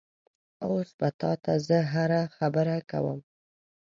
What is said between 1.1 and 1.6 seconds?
تا ته